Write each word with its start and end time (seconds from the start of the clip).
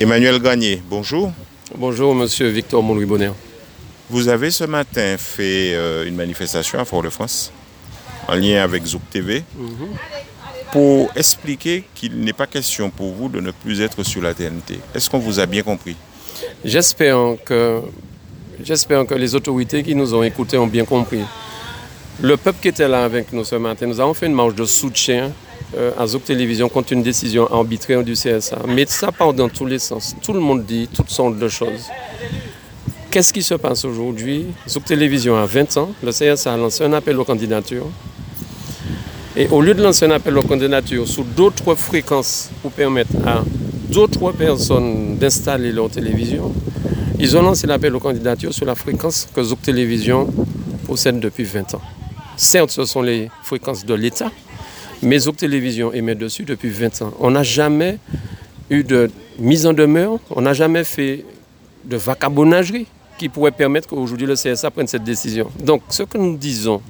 Emmanuel 0.00 0.40
Gagné, 0.40 0.82
bonjour. 0.88 1.32
Bonjour, 1.76 2.14
monsieur 2.14 2.48
Victor 2.48 2.82
Montlouis 2.82 3.06
Bonner. 3.06 3.30
Vous 4.08 4.28
avez 4.28 4.50
ce 4.50 4.64
matin 4.64 5.16
fait 5.18 5.74
euh, 5.74 6.06
une 6.06 6.14
manifestation 6.14 6.78
à 6.78 6.84
Fort-de-France 6.84 7.52
en 8.28 8.34
lien 8.34 8.62
avec 8.62 8.84
Zouk 8.84 9.02
TV 9.10 9.42
pour 10.72 11.10
expliquer 11.16 11.84
qu'il 11.94 12.18
n'est 12.20 12.32
pas 12.32 12.46
question 12.46 12.90
pour 12.90 13.12
vous 13.12 13.28
de 13.28 13.40
ne 13.40 13.50
plus 13.50 13.80
être 13.80 14.02
sur 14.02 14.22
la 14.22 14.34
TNT. 14.34 14.78
Est-ce 14.94 15.10
qu'on 15.10 15.18
vous 15.18 15.40
a 15.40 15.46
bien 15.46 15.62
compris? 15.62 15.96
J'espère 16.64 17.36
que, 17.44 17.80
j'espère 18.62 19.06
que 19.06 19.14
les 19.14 19.34
autorités 19.34 19.82
qui 19.82 19.94
nous 19.94 20.14
ont 20.14 20.22
écoutés 20.22 20.58
ont 20.58 20.66
bien 20.66 20.84
compris. 20.84 21.22
Le 22.22 22.36
peuple 22.36 22.58
qui 22.62 22.68
était 22.68 22.88
là 22.88 23.04
avec 23.04 23.32
nous 23.32 23.44
ce 23.44 23.56
matin, 23.56 23.86
nous 23.86 24.00
avons 24.00 24.14
fait 24.14 24.26
une 24.26 24.34
marche 24.34 24.54
de 24.54 24.64
soutien 24.64 25.32
euh, 25.76 25.90
à 25.98 26.06
Zouk 26.06 26.24
Télévision 26.24 26.68
contre 26.68 26.92
une 26.92 27.02
décision 27.02 27.52
arbitraire 27.52 28.04
du 28.04 28.12
CSA. 28.12 28.58
Mais 28.68 28.86
ça 28.86 29.10
part 29.10 29.32
dans 29.32 29.48
tous 29.48 29.66
les 29.66 29.78
sens. 29.78 30.14
Tout 30.22 30.32
le 30.32 30.40
monde 30.40 30.64
dit 30.64 30.88
toutes 30.92 31.10
sortes 31.10 31.38
de 31.38 31.48
choses. 31.48 31.86
Qu'est-ce 33.10 33.32
qui 33.32 33.42
se 33.42 33.54
passe 33.54 33.84
aujourd'hui? 33.84 34.46
Zouk 34.68 34.84
Télévision 34.84 35.36
a 35.36 35.46
20 35.46 35.76
ans. 35.78 35.90
Le 36.02 36.12
CSA 36.12 36.54
a 36.54 36.56
lancé 36.56 36.84
un 36.84 36.92
appel 36.92 37.18
aux 37.18 37.24
candidatures. 37.24 37.88
Et 39.36 39.48
au 39.48 39.60
lieu 39.60 39.74
de 39.74 39.82
lancer 39.82 40.06
un 40.06 40.10
appel 40.12 40.36
aux 40.38 40.42
candidatures 40.42 41.06
sous 41.06 41.24
d'autres 41.24 41.74
fréquences 41.74 42.50
pour 42.62 42.72
permettre 42.72 43.12
à 43.26 43.42
d'autres 43.90 44.32
personnes 44.32 45.16
d'installer 45.16 45.72
leur 45.72 45.90
télévision, 45.90 46.52
ils 47.18 47.36
ont 47.36 47.42
lancé 47.42 47.66
l'appel 47.66 47.94
aux 47.94 48.00
candidatures 48.00 48.52
sur 48.52 48.66
la 48.66 48.74
fréquence 48.74 49.28
que 49.34 49.42
Zouk 49.42 49.62
Télévision 49.62 50.28
possède 50.86 51.18
depuis 51.18 51.44
20 51.44 51.74
ans. 51.74 51.82
Certes, 52.36 52.70
ce 52.70 52.84
sont 52.84 53.02
les 53.02 53.30
fréquences 53.42 53.84
de 53.86 53.94
l'État, 53.94 54.30
mais 55.02 55.18
Zouk 55.18 55.36
Télévision 55.36 55.92
émet 55.92 56.14
dessus 56.14 56.44
depuis 56.44 56.70
20 56.70 57.02
ans. 57.02 57.14
On 57.20 57.30
n'a 57.30 57.42
jamais 57.42 57.98
eu 58.70 58.82
de 58.82 59.10
mise 59.38 59.66
en 59.66 59.72
demeure, 59.72 60.18
on 60.30 60.40
n'a 60.40 60.52
jamais 60.52 60.84
fait 60.84 61.24
de 61.84 61.96
vacabonnagerie 61.96 62.86
qui 63.18 63.28
pourrait 63.28 63.52
permettre 63.52 63.88
qu'aujourd'hui 63.88 64.26
le 64.26 64.34
CSA 64.34 64.70
prenne 64.70 64.86
cette 64.86 65.04
décision. 65.04 65.50
Donc, 65.62 65.82
ce 65.88 66.02
que 66.02 66.18
nous 66.18 66.36
disons, 66.36 66.82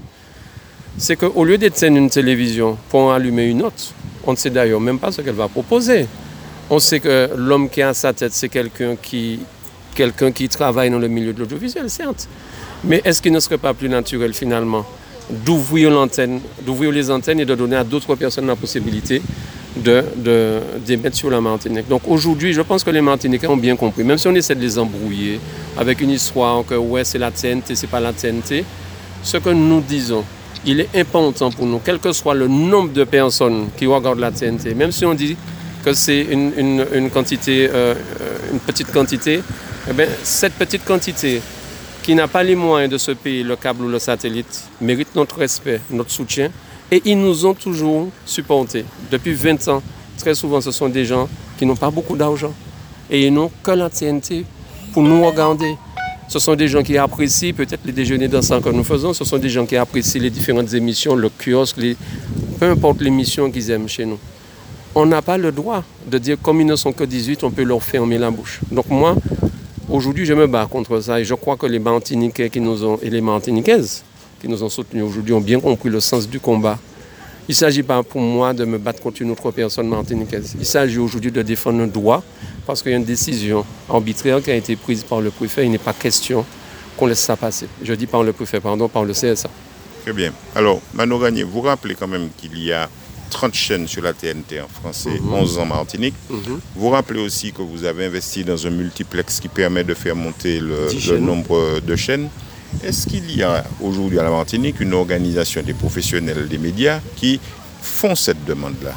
c'est 0.99 1.17
qu'au 1.17 1.45
lieu 1.45 1.59
d'éteindre 1.59 1.99
une 1.99 2.11
télévision 2.11 2.79
pour 2.89 3.01
en 3.01 3.13
allumer 3.13 3.47
une 3.47 3.63
autre, 3.63 3.93
on 4.25 4.33
ne 4.33 4.37
sait 4.37 4.51
d'ailleurs 4.51 4.81
même 4.81 4.99
pas 4.99 5.13
ce 5.13 5.21
qu'elle 5.21 5.35
va 5.35 5.49
proposer. 5.49 6.07
On 6.71 6.79
sait 6.79 6.99
que 6.99 7.31
l'homme 7.37 7.69
qui 7.69 7.81
est 7.81 7.85
à 7.85 7.95
sa 7.95 8.13
tête, 8.13 8.33
c'est 8.33 8.49
quelqu'un 8.49 8.97
qui 8.97 9.39
travaille 10.49 10.91
dans 10.91 10.99
le 10.99 11.09
milieu 11.09 11.33
de 11.33 11.39
l'audiovisuel, 11.39 11.89
certes. 11.91 12.29
Mais 12.83 13.03
est-ce 13.05 13.23
qu'il 13.23 13.33
ne 13.33 13.41
serait 13.41 13.59
pas 13.59 13.75
plus 13.75 13.89
naturel 13.89 14.35
finalement 14.35 14.85
d'ouvrir 15.31 15.91
l'antenne, 15.91 16.41
d'ouvrir 16.65 16.93
les 16.93 17.11
antennes 17.11 17.41
et 17.41 17.45
de 17.45 17.55
donner 17.55 17.77
à 17.77 17.85
d'autres 17.85 18.15
personnes 18.15 18.47
la 18.47 18.57
possibilité 18.57 19.23
de, 19.77 20.05
de, 20.17 20.61
d'émettre 20.87 21.17
sur 21.17 21.31
la 21.31 21.41
Martinique. 21.41 21.89
Donc 21.89 22.03
aujourd'hui, 22.07 22.53
je 22.53 22.63
pense 22.63 22.83
que 22.83 22.91
les 22.91 23.01
Martiniquais 23.01 23.47
ont 23.47 23.57
bien 23.57 23.77
compris, 23.77 24.05
même 24.05 24.19
si 24.19 24.27
on 24.29 24.35
essaie 24.35 24.55
de 24.55 24.61
les 24.61 24.79
embrouiller 24.79 25.41
avec 25.77 26.01
une 26.01 26.11
histoire 26.11 26.65
que 26.65 26.75
ouais, 26.75 27.05
c'est 27.05 27.19
la 27.19 27.31
TNT, 27.31 27.75
c'est 27.75 27.87
pas 27.87 28.01
la 28.01 28.13
TNT, 28.13 28.65
ce 29.23 29.37
que 29.37 29.51
nous 29.51 29.81
disons, 29.81 30.25
il 30.65 30.81
est 30.81 30.89
important 30.97 31.51
pour 31.51 31.67
nous, 31.67 31.81
quel 31.85 31.99
que 31.99 32.13
soit 32.13 32.35
le 32.35 32.49
nombre 32.49 32.93
de 32.93 33.05
personnes 33.05 33.69
qui 33.77 33.87
regardent 33.87 34.21
la 34.21 34.31
TNT, 34.31 34.75
même 34.75 34.93
si 34.93 35.05
on 35.05 35.15
dit 35.15 35.37
que 35.85 35.93
c'est 35.93 36.23
une, 36.23 36.53
une, 36.57 36.87
une 36.95 37.11
quantité, 37.11 37.69
euh, 37.73 37.95
une 38.53 38.59
petite 38.59 38.91
quantité, 38.93 39.41
eh 39.89 39.93
bien, 39.93 40.07
cette 40.23 40.55
petite 40.55 40.85
quantité 40.85 41.41
qui 42.07 42.15
n'a 42.15 42.29
pas 42.29 42.45
les 42.45 42.55
moyens 42.55 42.89
de 42.89 42.99
se 42.99 43.11
payer 43.11 43.43
le 43.43 43.57
câble 43.57 43.85
ou 43.85 43.89
le 43.89 43.99
satellite 43.99 44.63
mérite 44.81 45.09
notre 45.17 45.39
respect, 45.39 45.81
notre 45.91 46.13
soutien. 46.13 46.53
Et 46.93 47.03
ils 47.05 47.21
nous 47.21 47.45
ont 47.45 47.53
toujours 47.53 48.11
supportés. 48.25 48.85
Depuis 49.11 49.35
20 49.35 49.67
ans, 49.67 49.83
très 50.17 50.37
souvent, 50.37 50.61
ce 50.61 50.71
sont 50.71 50.89
des 50.89 51.05
gens 51.05 51.29
qui 51.59 51.67
n'ont 51.67 51.75
pas 51.75 51.91
beaucoup 51.91 52.17
d'argent. 52.17 52.55
Et 53.11 53.27
ils 53.27 53.35
n'ont 53.35 53.51
que 53.61 53.73
la 53.73 53.91
pour 54.93 55.03
nous 55.03 55.27
regarder. 55.27 55.75
Ce 56.29 56.39
sont 56.39 56.55
des 56.55 56.69
gens 56.69 56.85
qui 56.85 56.97
apprécient 56.97 57.53
peut-être 57.53 57.81
les 57.85 57.91
déjeuners 57.91 58.29
dansants 58.29 58.61
que 58.61 58.69
nous 58.69 58.85
faisons. 58.85 59.13
Ce 59.13 59.25
sont 59.25 59.39
des 59.39 59.49
gens 59.49 59.67
qui 59.67 59.75
apprécient 59.75 60.23
les 60.23 60.31
différentes 60.31 60.73
émissions, 60.75 61.17
le 61.17 61.29
kiosque, 61.29 61.81
peu 62.61 62.71
importe 62.71 63.01
l'émission 63.01 63.51
qu'ils 63.51 63.69
aiment 63.73 63.89
chez 63.89 64.07
nous. 64.07 64.21
On 64.95 65.07
n'a 65.07 65.23
pas 65.23 65.39
le 65.39 65.51
droit 65.51 65.83
de 66.07 66.19
dire 66.19 66.37
comme 66.41 66.61
ils 66.61 66.67
ne 66.67 66.77
sont 66.77 66.93
que 66.93 67.03
18, 67.03 67.43
on 67.43 67.51
peut 67.51 67.65
leur 67.65 67.83
fermer 67.83 68.17
la 68.17 68.31
bouche. 68.31 68.61
Donc 68.71 68.89
moi, 68.91 69.17
Aujourd'hui, 69.89 70.27
je 70.27 70.35
me 70.35 70.49
bats 70.49 70.67
contre 70.69 71.01
ça 71.01 71.21
et 71.21 71.25
je 71.25 71.35
crois 71.35 71.57
que 71.57 71.65
les 71.65 71.79
Martiniquais 71.79 72.51
qui 72.51 72.61
nous 72.61 72.85
ont, 72.85 72.99
et 73.03 73.09
les 73.09 73.21
Martiniquaises 73.21 74.03
qui 74.41 74.49
nous 74.49 74.61
ont 74.65 74.69
soutenus 74.69 75.05
aujourd'hui 75.05 75.33
ont 75.33 75.41
bien 75.41 75.61
compris 75.61 75.89
le 75.89 76.01
sens 76.01 76.29
du 76.29 76.41
combat. 76.41 76.77
Il 77.49 77.53
ne 77.53 77.55
s'agit 77.55 77.85
pas 77.85 78.03
pour 78.03 78.21
moi 78.21 78.53
de 78.53 78.65
me 78.65 78.79
battre 78.79 79.01
contre 79.01 79.23
une 79.23 79.31
autre 79.31 79.53
personne 79.53 79.87
martiniquaise. 79.89 80.57
Il 80.59 80.67
s'agit 80.67 80.99
aujourd'hui 80.99 81.31
de 81.31 81.41
défendre 81.43 81.81
un 81.81 81.87
droit 81.87 82.25
parce 82.67 82.83
qu'il 82.83 82.91
y 82.91 82.95
a 82.97 82.99
une 82.99 83.05
décision 83.05 83.65
arbitraire 83.89 84.43
qui 84.43 84.51
a 84.51 84.57
été 84.57 84.75
prise 84.75 85.05
par 85.05 85.21
le 85.21 85.31
préfet. 85.31 85.65
Il 85.65 85.71
n'est 85.71 85.79
pas 85.79 85.93
question 85.93 86.45
qu'on 86.97 87.07
laisse 87.07 87.21
ça 87.21 87.37
passer. 87.37 87.69
Je 87.85 87.95
dis 87.95 88.09
par 88.09 88.25
le 88.25 88.33
préfet, 88.33 88.59
pardon, 88.59 88.89
par 88.89 89.05
le 89.05 89.13
CSA. 89.13 89.49
Très 90.03 90.13
bien. 90.13 90.33
Alors, 90.57 90.81
Mano 90.95 91.21
Gagné, 91.21 91.45
vous 91.45 91.61
rappelez 91.61 91.95
quand 91.95 92.09
même 92.09 92.31
qu'il 92.37 92.59
y 92.59 92.73
a 92.73 92.89
30 93.31 93.55
chaînes 93.55 93.87
sur 93.89 94.03
la 94.03 94.13
TNT 94.13 94.61
en 94.61 94.69
français, 94.69 95.19
Mhm. 95.21 95.33
11 95.35 95.59
en 95.59 95.67
Martinique. 95.67 96.15
Vous 96.75 96.91
rappelez 96.91 97.21
aussi 97.21 97.53
que 97.53 97.63
vous 97.63 97.85
avez 97.85 98.07
investi 98.07 98.45
dans 98.45 98.67
un 98.67 98.71
multiplex 98.71 99.41
qui 99.41 99.49
permet 99.49 99.85
de 99.85 99.95
faire 99.95 100.17
monter 100.17 100.61
le, 100.61 100.89
10 100.91 100.95
le 100.95 101.01
chaînes. 101.01 101.25
nombre 101.27 101.81
de 101.81 101.97
chaînes. 101.97 102.29
Est-ce 102.85 103.07
qu'il 103.07 103.35
y 103.35 103.43
a 103.43 103.65
aujourd'hui 103.81 104.19
à 104.19 104.23
la 104.23 104.31
Martinique 104.31 104.81
une 104.81 104.93
organisation 104.95 105.63
des 105.63 105.73
professionnels 105.75 106.49
des 106.49 106.59
médias 106.59 107.01
qui 107.17 107.41
font 107.81 108.15
cette 108.15 108.45
demande-là? 108.45 108.93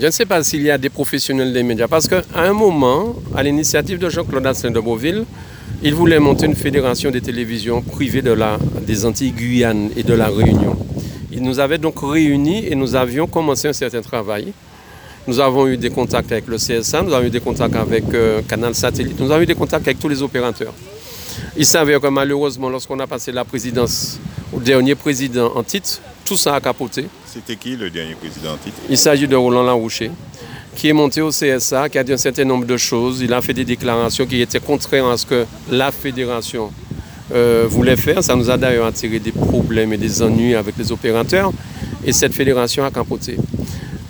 Je 0.00 0.06
ne 0.06 0.10
sais 0.10 0.26
pas 0.26 0.42
s'il 0.42 0.62
y 0.62 0.70
a 0.70 0.78
des 0.78 0.90
professionnels 0.90 1.52
des 1.52 1.62
médias, 1.62 1.86
parce 1.88 2.08
qu'à 2.08 2.22
un 2.34 2.52
moment, 2.52 3.14
à 3.34 3.42
l'initiative 3.42 3.98
de 3.98 4.08
Jean-Claude 4.10 4.44
Asselin 4.46 4.72
de 4.72 4.80
Beauville, 4.80 5.24
il 5.82 5.94
voulait 5.94 6.18
monter 6.18 6.46
une 6.46 6.56
fédération 6.56 7.10
des 7.10 7.20
télévisions 7.20 7.80
privées 7.82 8.22
de 8.22 8.32
la, 8.32 8.58
des 8.86 9.04
Antilles-Guyane 9.04 9.90
et 9.96 10.02
de 10.02 10.14
la 10.14 10.28
Réunion. 10.28 10.76
Il 11.34 11.42
nous 11.42 11.58
avait 11.58 11.78
donc 11.78 11.96
réunis 12.00 12.64
et 12.68 12.76
nous 12.76 12.94
avions 12.94 13.26
commencé 13.26 13.66
un 13.66 13.72
certain 13.72 14.00
travail. 14.02 14.52
Nous 15.26 15.40
avons 15.40 15.66
eu 15.66 15.76
des 15.76 15.90
contacts 15.90 16.30
avec 16.30 16.46
le 16.46 16.56
CSA, 16.58 17.02
nous 17.02 17.12
avons 17.12 17.26
eu 17.26 17.30
des 17.30 17.40
contacts 17.40 17.74
avec 17.74 18.04
euh, 18.14 18.40
Canal 18.48 18.74
Satellite, 18.74 19.18
nous 19.18 19.32
avons 19.32 19.42
eu 19.42 19.46
des 19.46 19.54
contacts 19.56 19.84
avec 19.88 19.98
tous 19.98 20.08
les 20.08 20.22
opérateurs. 20.22 20.72
Il 21.56 21.66
s'avère 21.66 22.00
que 22.00 22.06
malheureusement, 22.06 22.68
lorsqu'on 22.68 23.00
a 23.00 23.06
passé 23.08 23.32
la 23.32 23.44
présidence 23.44 24.20
au 24.52 24.60
dernier 24.60 24.94
président 24.94 25.50
en 25.56 25.64
titre, 25.64 26.00
tout 26.24 26.36
ça 26.36 26.54
a 26.54 26.60
capoté. 26.60 27.06
C'était 27.26 27.56
qui 27.56 27.74
le 27.74 27.90
dernier 27.90 28.14
président 28.14 28.52
en 28.52 28.56
titre? 28.56 28.76
Il 28.88 28.96
s'agit 28.98 29.26
de 29.26 29.34
Roland 29.34 29.64
Larouché, 29.64 30.12
qui 30.76 30.88
est 30.88 30.92
monté 30.92 31.20
au 31.20 31.30
CSA, 31.30 31.88
qui 31.88 31.98
a 31.98 32.04
dit 32.04 32.12
un 32.12 32.16
certain 32.16 32.44
nombre 32.44 32.64
de 32.66 32.76
choses. 32.76 33.20
Il 33.22 33.32
a 33.32 33.42
fait 33.42 33.54
des 33.54 33.64
déclarations 33.64 34.24
qui 34.24 34.40
étaient 34.40 34.60
contraires 34.60 35.06
à 35.06 35.16
ce 35.16 35.26
que 35.26 35.46
la 35.68 35.90
fédération 35.90 36.70
euh, 37.34 37.66
voulait 37.68 37.96
faire. 37.96 38.22
Ça 38.22 38.36
nous 38.36 38.50
a 38.50 38.56
d'ailleurs 38.56 38.86
attiré 38.86 39.18
des 39.18 39.32
problèmes 39.32 39.92
et 39.92 39.96
des 39.96 40.22
ennuis 40.22 40.54
avec 40.54 40.76
les 40.78 40.92
opérateurs. 40.92 41.52
Et 42.06 42.12
cette 42.12 42.32
fédération 42.34 42.84
a 42.84 42.90
capoté. 42.90 43.36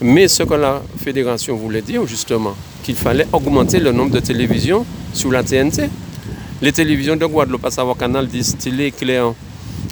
Mais 0.00 0.28
ce 0.28 0.42
que 0.42 0.54
la 0.54 0.82
fédération 1.02 1.56
voulait 1.56 1.82
dire, 1.82 2.06
justement, 2.06 2.54
qu'il 2.82 2.96
fallait 2.96 3.26
augmenter 3.32 3.80
le 3.80 3.92
nombre 3.92 4.12
de 4.12 4.20
télévisions 4.20 4.84
sur 5.12 5.30
la 5.30 5.42
TNT. 5.42 5.88
Les 6.60 6.72
télévisions 6.72 7.16
de 7.16 7.24
Guadeloupe, 7.24 7.64
à 7.64 7.70
savoir 7.70 7.96
Canal 7.96 8.26
10, 8.26 8.56
Télé, 8.58 8.92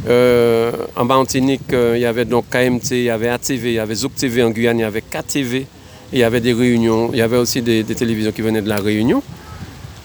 euh, 0.09 0.73
en 0.97 1.05
Martinique, 1.05 1.73
euh, 1.73 1.95
il 1.97 2.03
y 2.03 2.05
avait 2.07 2.25
donc 2.25 2.47
KMT, 2.51 2.91
il 2.93 3.03
y 3.05 3.11
avait 3.11 3.29
ATV, 3.29 3.71
il 3.71 3.75
y 3.75 3.79
avait 3.79 3.95
Zouk 3.95 4.15
TV 4.15 4.43
en 4.43 4.51
Guyane, 4.51 4.79
il 4.79 4.83
y 4.83 4.85
avait 4.85 5.03
KTV, 5.03 5.67
il 6.13 6.19
y 6.19 6.25
avait 6.25 6.41
des 6.41 6.53
réunions, 6.53 7.11
il 7.13 7.19
y 7.19 7.23
avait 7.23 7.37
aussi 7.37 7.63
des 7.63 7.85
télévisions 7.85 8.33
qui 8.33 8.43
venaient 8.43 8.63
de 8.63 8.69
la 8.69 8.77
Réunion. 8.77 9.23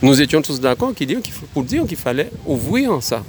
Nous 0.02 0.22
étions 0.22 0.42
tous 0.42 0.60
d'accord 0.60 0.94
pour 1.54 1.64
dire 1.64 1.86
qu'il 1.88 1.98
fallait 1.98 2.30
ouvrir 2.46 2.98
ça. 3.02 3.24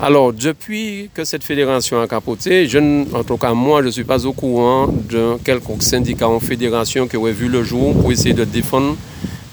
Alors, 0.00 0.32
depuis 0.32 1.10
que 1.14 1.24
cette 1.24 1.44
fédération 1.44 2.00
a 2.00 2.08
capoté, 2.08 2.66
en 3.14 3.22
tout 3.24 3.36
cas 3.36 3.52
moi, 3.52 3.80
je 3.82 3.86
ne 3.86 3.90
suis 3.92 4.04
pas 4.04 4.24
au 4.26 4.32
courant 4.32 4.88
d'un 4.88 5.38
quelconque 5.44 5.82
syndicat 5.82 6.28
ou 6.28 6.40
fédération 6.40 7.06
qui 7.06 7.16
aurait 7.16 7.32
vu 7.32 7.48
le 7.48 7.62
jour 7.62 7.94
pour 7.94 8.10
essayer 8.10 8.34
de 8.34 8.44
défendre 8.44 8.96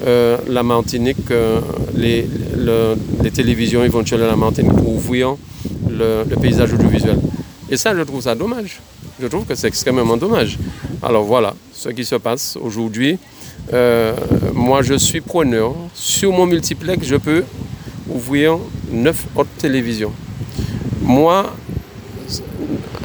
euh, 0.05 0.37
la 0.47 0.63
Martinique, 0.63 1.29
euh, 1.29 1.59
les, 1.93 2.27
le- 2.57 2.95
les 3.21 3.29
télévisions 3.31 3.83
éventuelles 3.83 4.21
de 4.21 4.25
la 4.25 4.35
Martinique 4.35 4.73
pour 4.73 4.95
ouvrir 4.95 5.35
le, 5.89 6.23
le 6.27 6.35
paysage 6.37 6.73
audiovisuel. 6.73 7.19
Et 7.69 7.77
ça, 7.77 7.95
je 7.95 8.01
trouve 8.01 8.21
ça 8.21 8.33
dommage. 8.33 8.79
Je 9.21 9.27
trouve 9.27 9.45
que 9.45 9.53
c'est 9.53 9.67
extrêmement 9.67 10.17
dommage. 10.17 10.57
Alors 11.03 11.23
voilà 11.23 11.53
ce 11.73 11.89
qui 11.89 12.03
se 12.03 12.15
passe 12.15 12.57
aujourd'hui. 12.59 13.19
Euh, 13.73 14.15
moi, 14.53 14.81
je 14.81 14.95
suis 14.95 15.21
preneur. 15.21 15.73
Sur 15.93 16.31
mon 16.31 16.45
multiplex, 16.45 17.07
je 17.07 17.15
peux 17.15 17.43
ouvrir 18.09 18.57
neuf 18.91 19.25
autres 19.35 19.49
télévisions. 19.57 20.11
Moi, 21.01 21.53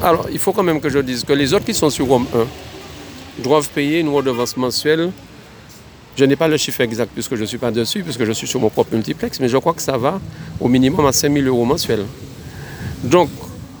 alors 0.03 0.27
il 0.31 0.39
faut 0.39 0.53
quand 0.53 0.63
même 0.63 0.79
que 0.79 0.89
je 0.89 0.99
dise 0.99 1.23
que 1.23 1.33
les 1.33 1.53
autres 1.53 1.65
qui 1.65 1.73
sont 1.73 1.89
sur 1.89 2.07
Rome 2.07 2.25
1 3.39 3.43
doivent 3.43 3.69
payer 3.69 3.99
une 3.99 4.09
redevance 4.09 4.57
mensuelle. 4.57 5.11
Je 6.15 6.25
n'ai 6.25 6.35
pas 6.35 6.47
le 6.47 6.57
chiffre 6.57 6.81
exact 6.81 7.11
puisque 7.13 7.35
je 7.35 7.41
ne 7.41 7.45
suis 7.45 7.57
pas 7.57 7.71
dessus, 7.71 8.03
puisque 8.03 8.25
je 8.25 8.31
suis 8.31 8.47
sur 8.47 8.59
mon 8.59 8.69
propre 8.69 8.93
multiplex, 8.93 9.39
mais 9.39 9.49
je 9.49 9.57
crois 9.57 9.73
que 9.73 9.81
ça 9.81 9.97
va 9.97 10.19
au 10.59 10.67
minimum 10.67 11.05
à 11.05 11.11
5 11.11 11.31
000 11.31 11.45
euros 11.45 11.65
mensuels. 11.65 12.05
Donc, 13.03 13.29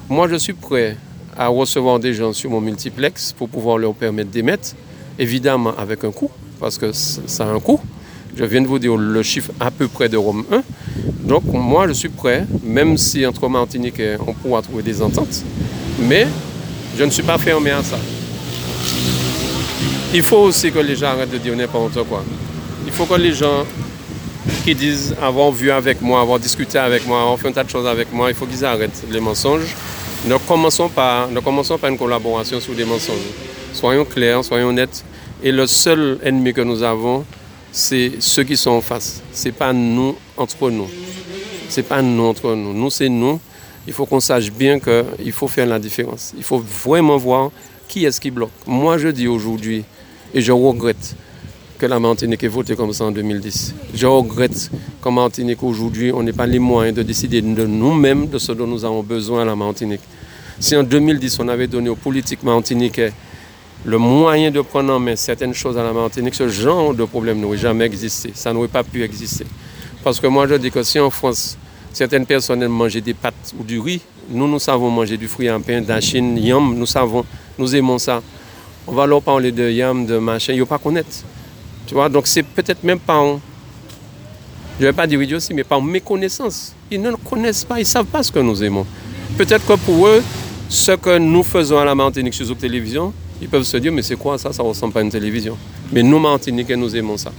moi, 0.07 0.27
je 0.27 0.35
suis 0.35 0.53
prêt 0.53 0.95
à 1.35 1.47
recevoir 1.47 1.99
des 1.99 2.13
gens 2.13 2.33
sur 2.33 2.51
mon 2.51 2.61
multiplex 2.61 3.33
pour 3.33 3.49
pouvoir 3.49 3.77
leur 3.77 3.93
permettre 3.93 4.29
d'émettre, 4.29 4.75
évidemment 5.17 5.73
avec 5.77 6.03
un 6.03 6.11
coût, 6.11 6.31
parce 6.59 6.77
que 6.77 6.91
ça 6.91 7.45
a 7.45 7.47
un 7.47 7.59
coût. 7.59 7.79
Je 8.35 8.43
viens 8.45 8.61
de 8.61 8.67
vous 8.67 8.79
dire 8.79 8.95
le 8.95 9.23
chiffre 9.23 9.51
à 9.59 9.71
peu 9.71 9.87
près 9.87 10.09
de 10.09 10.17
Rome 10.17 10.45
1. 10.51 10.61
Donc 11.23 11.43
moi, 11.45 11.87
je 11.87 11.93
suis 11.93 12.09
prêt, 12.09 12.45
même 12.63 12.97
si 12.97 13.25
entre 13.25 13.47
Martinique, 13.49 14.01
on 14.27 14.33
pourra 14.33 14.61
trouver 14.61 14.83
des 14.83 15.01
ententes. 15.01 15.43
Mais 15.99 16.27
je 16.97 17.03
ne 17.03 17.09
suis 17.09 17.23
pas 17.23 17.37
fermé 17.37 17.71
à 17.71 17.83
ça. 17.83 17.97
Il 20.13 20.23
faut 20.23 20.37
aussi 20.37 20.71
que 20.71 20.79
les 20.79 20.95
gens 20.95 21.07
arrêtent 21.07 21.31
de 21.31 21.37
dire 21.37 21.55
n'importe 21.55 22.01
quoi. 22.03 22.23
Il 22.85 22.91
faut 22.91 23.05
que 23.05 23.15
les 23.15 23.33
gens 23.33 23.65
qui 24.63 24.73
disent 24.73 25.15
avoir 25.21 25.51
vu 25.51 25.71
avec 25.71 26.01
moi, 26.01 26.21
avoir 26.21 26.39
discuté 26.39 26.77
avec 26.77 27.05
moi, 27.05 27.21
avoir 27.21 27.39
fait 27.39 27.49
un 27.49 27.51
tas 27.51 27.63
de 27.63 27.69
choses 27.69 27.87
avec 27.87 28.13
moi, 28.13 28.29
il 28.29 28.35
faut 28.35 28.45
qu'ils 28.45 28.63
arrêtent 28.63 29.03
les 29.09 29.19
mensonges. 29.19 29.75
Ne 30.25 30.37
commençons, 30.37 30.89
pas, 30.89 31.27
ne 31.31 31.39
commençons 31.39 31.77
pas 31.77 31.89
une 31.89 31.97
collaboration 31.97 32.59
sur 32.59 32.73
des 32.73 32.85
mensonges. 32.85 33.15
Soyons 33.73 34.05
clairs, 34.05 34.43
soyons 34.43 34.69
honnêtes. 34.69 35.03
Et 35.43 35.51
le 35.51 35.67
seul 35.67 36.17
ennemi 36.23 36.53
que 36.53 36.61
nous 36.61 36.83
avons, 36.83 37.25
c'est 37.71 38.13
ceux 38.19 38.43
qui 38.43 38.57
sont 38.57 38.71
en 38.71 38.81
face. 38.81 39.21
Ce 39.33 39.45
n'est 39.45 39.51
pas 39.51 39.73
nous 39.73 40.15
entre 40.35 40.69
nous. 40.71 40.87
Ce 41.69 41.79
n'est 41.79 41.85
pas 41.85 42.01
nous 42.01 42.23
entre 42.23 42.55
nous. 42.55 42.73
Nous, 42.73 42.89
c'est 42.89 43.09
nous. 43.09 43.39
Il 43.85 43.93
faut 43.93 44.05
qu'on 44.05 44.19
sache 44.19 44.51
bien 44.51 44.79
qu'il 44.79 45.31
faut 45.31 45.47
faire 45.47 45.67
la 45.67 45.79
différence. 45.79 46.33
Il 46.37 46.43
faut 46.43 46.59
vraiment 46.59 47.17
voir 47.17 47.51
qui 47.87 48.05
est-ce 48.05 48.19
qui 48.19 48.31
bloque. 48.31 48.51
Moi, 48.65 48.97
je 48.97 49.09
dis 49.09 49.27
aujourd'hui, 49.27 49.83
et 50.33 50.41
je 50.41 50.51
regrette 50.51 51.15
que 51.77 51.85
la 51.85 51.99
Martinique 51.99 52.43
ait 52.43 52.47
voté 52.47 52.75
comme 52.75 52.91
ça 52.91 53.05
en 53.05 53.11
2010. 53.11 53.75
Je 53.93 54.07
regrette 54.07 54.71
qu'en 54.99 55.11
Martinique 55.11 55.61
aujourd'hui, 55.61 56.11
on 56.11 56.23
n'ait 56.23 56.33
pas 56.33 56.47
les 56.47 56.59
moyens 56.59 56.97
de 56.97 57.03
décider 57.03 57.41
de 57.41 57.65
nous-mêmes 57.65 58.27
de 58.27 58.39
ce 58.39 58.51
dont 58.51 58.67
nous 58.67 58.83
avons 58.83 59.03
besoin 59.03 59.43
à 59.43 59.45
la 59.45 59.55
Martinique. 59.55 60.01
Si 60.59 60.75
en 60.75 60.83
2010, 60.83 61.39
on 61.39 61.47
avait 61.47 61.67
donné 61.67 61.89
aux 61.89 61.95
politiques 61.95 62.41
martiniquais 62.41 63.13
le 63.85 63.97
moyen 63.97 64.51
de 64.51 64.61
prendre 64.61 64.93
en 64.93 64.99
main 64.99 65.15
certaines 65.15 65.53
choses 65.53 65.77
à 65.77 65.83
la 65.83 65.93
Martinique, 65.93 66.35
ce 66.35 66.47
genre 66.49 66.93
de 66.93 67.05
problème 67.05 67.39
n'aurait 67.39 67.57
jamais 67.57 67.85
existé. 67.85 68.31
Ça 68.33 68.51
n'aurait 68.53 68.67
pas 68.67 68.83
pu 68.83 69.03
exister. 69.03 69.45
Parce 70.03 70.19
que 70.19 70.27
moi, 70.27 70.47
je 70.47 70.55
dis 70.55 70.71
que 70.71 70.83
si 70.83 70.99
en 70.99 71.09
France, 71.09 71.57
certaines 71.93 72.25
personnes 72.25 72.65
manger 72.67 73.01
des 73.01 73.13
pâtes 73.13 73.53
ou 73.59 73.63
du 73.63 73.79
riz, 73.79 74.01
nous, 74.29 74.47
nous 74.47 74.59
savons 74.59 74.89
manger 74.89 75.17
du 75.17 75.27
fruit 75.27 75.49
en 75.49 75.61
pain, 75.61 75.81
d'achine, 75.81 76.37
yam, 76.37 76.75
nous 76.75 76.85
savons, 76.85 77.25
nous 77.57 77.75
aimons 77.75 77.97
ça. 77.97 78.21
On 78.87 78.93
va 78.93 79.05
leur 79.05 79.21
parler 79.21 79.51
de 79.51 79.69
yam, 79.69 80.05
de 80.05 80.17
machin, 80.17 80.53
ils 80.53 80.59
ne 80.59 80.65
pas 80.65 80.77
connaître. 80.77 81.23
Tu 81.85 81.93
vois, 81.93 82.09
donc 82.09 82.27
c'est 82.27 82.43
peut-être 82.43 82.83
même 82.83 82.99
pas 82.99 83.17
en, 83.17 83.39
je 84.79 84.83
ne 84.85 84.89
vais 84.89 84.93
pas 84.93 85.07
dire 85.07 85.19
aussi, 85.35 85.53
mais 85.53 85.63
par 85.63 85.81
méconnaissance. 85.81 86.73
Ils 86.91 87.01
ne 87.01 87.11
connaissent 87.15 87.63
pas, 87.63 87.77
ils 87.77 87.81
ne 87.81 87.85
savent 87.85 88.05
pas 88.05 88.21
ce 88.21 88.31
que 88.31 88.39
nous 88.39 88.63
aimons. 88.63 88.85
Peut-être 89.35 89.65
que 89.65 89.73
pour 89.73 90.07
eux, 90.07 90.21
ce 90.69 90.91
que 90.91 91.17
nous 91.17 91.43
faisons 91.43 91.79
à 91.79 91.85
la 91.85 91.95
Martinique 91.95 92.33
sur 92.33 92.47
la 92.47 92.55
télévision, 92.55 93.11
ils 93.41 93.47
peuvent 93.47 93.63
se 93.63 93.77
dire, 93.77 93.91
mais 93.91 94.01
c'est 94.01 94.15
quoi 94.15 94.37
ça? 94.37 94.51
Ça 94.51 94.63
ne 94.63 94.67
ressemble 94.69 94.93
pas 94.93 94.99
à 94.99 95.03
une 95.03 95.11
télévision. 95.11 95.57
Mais 95.91 96.03
nous, 96.03 96.19
Martiniquais, 96.19 96.75
nous 96.75 96.95
aimons 96.95 97.17
ça. 97.17 97.31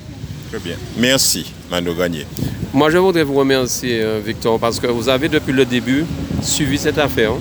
Très 0.51 0.59
bien. 0.61 0.77
Merci, 0.97 1.53
Mano 1.71 1.95
Gagné. 1.95 2.25
Moi, 2.73 2.91
je 2.91 2.99
voudrais 2.99 3.25
vous 3.25 3.35
remercier, 3.35 4.01
euh, 4.03 4.21
Victor, 4.25 4.59
parce 4.59 4.81
que 4.81 4.87
vous 4.87 5.09
avez 5.09 5.29
depuis 5.29 5.53
le 5.53 5.65
début 5.65 6.05
suivi 6.43 6.79
cette 6.79 6.99
affaire 6.99 7.33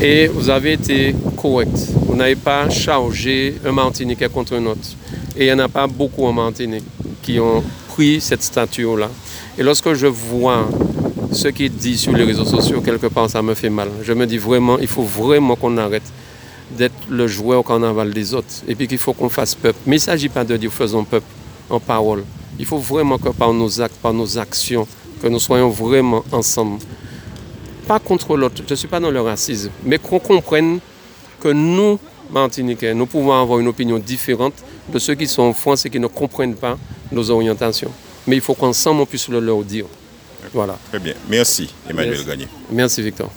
et 0.00 0.26
vous 0.28 0.50
avez 0.50 0.74
été 0.74 1.14
correct. 1.36 1.76
Vous 2.06 2.14
n'avez 2.14 2.36
pas 2.36 2.68
chargé 2.68 3.56
un 3.64 3.72
Martiniquais 3.72 4.28
contre 4.28 4.54
un 4.54 4.66
autre. 4.66 4.88
Et 5.36 5.46
il 5.46 5.46
n'y 5.46 5.52
en 5.52 5.64
a 5.64 5.68
pas 5.68 5.86
beaucoup 5.86 6.24
en 6.24 6.32
Martinique 6.32 6.84
qui 7.22 7.40
ont 7.40 7.62
pris 7.88 8.20
cette 8.20 8.42
statue-là. 8.42 9.10
Et 9.58 9.62
lorsque 9.62 9.92
je 9.94 10.06
vois 10.06 10.68
ce 11.32 11.48
qui 11.48 11.64
est 11.64 11.68
dit 11.68 11.96
sur 11.98 12.12
les 12.12 12.24
réseaux 12.24 12.44
sociaux, 12.44 12.80
quelque 12.80 13.06
part, 13.06 13.28
ça 13.28 13.42
me 13.42 13.54
fait 13.54 13.70
mal. 13.70 13.88
Je 14.02 14.12
me 14.12 14.26
dis 14.26 14.38
vraiment, 14.38 14.78
il 14.78 14.86
faut 14.86 15.02
vraiment 15.02 15.56
qu'on 15.56 15.76
arrête 15.78 16.04
d'être 16.70 16.94
le 17.08 17.26
joueur 17.26 17.60
au 17.60 17.62
carnaval 17.62 18.12
des 18.12 18.34
autres. 18.34 18.48
Et 18.66 18.74
puis 18.74 18.88
qu'il 18.88 18.98
faut 18.98 19.12
qu'on 19.12 19.28
fasse 19.28 19.54
peuple. 19.54 19.78
Mais 19.86 19.96
il 19.96 20.00
ne 20.00 20.04
s'agit 20.04 20.28
pas 20.28 20.44
de 20.44 20.56
dire 20.56 20.72
faisons 20.72 21.04
peuple 21.04 21.26
en 21.70 21.80
parole. 21.80 22.24
Il 22.58 22.66
faut 22.66 22.78
vraiment 22.78 23.18
que 23.18 23.28
par 23.28 23.52
nos 23.52 23.80
actes, 23.80 23.96
par 23.96 24.12
nos 24.12 24.38
actions, 24.38 24.86
que 25.20 25.28
nous 25.28 25.40
soyons 25.40 25.70
vraiment 25.70 26.24
ensemble. 26.32 26.78
Pas 27.86 27.98
contre 27.98 28.36
l'autre, 28.36 28.62
je 28.66 28.72
ne 28.72 28.76
suis 28.76 28.88
pas 28.88 29.00
dans 29.00 29.10
le 29.10 29.20
racisme, 29.20 29.70
mais 29.84 29.98
qu'on 29.98 30.18
comprenne 30.18 30.80
que 31.40 31.48
nous, 31.48 31.98
Martiniquais, 32.30 32.94
nous 32.94 33.06
pouvons 33.06 33.32
avoir 33.32 33.60
une 33.60 33.68
opinion 33.68 33.98
différente 33.98 34.54
de 34.92 34.98
ceux 34.98 35.14
qui 35.14 35.26
sont 35.26 35.42
en 35.42 35.52
France 35.52 35.86
et 35.86 35.90
qui 35.90 36.00
ne 36.00 36.08
comprennent 36.08 36.56
pas 36.56 36.76
nos 37.12 37.30
orientations. 37.30 37.92
Mais 38.26 38.36
il 38.36 38.42
faut 38.42 38.54
qu'ensemble 38.54 39.02
on 39.02 39.06
puisse 39.06 39.28
le 39.28 39.38
leur 39.38 39.62
dire. 39.62 39.86
Voilà. 40.52 40.78
Très 40.90 40.98
bien. 40.98 41.14
Merci, 41.28 41.72
Emmanuel 41.88 42.24
Gagné. 42.24 42.48
Merci, 42.70 43.02
Victor. 43.02 43.30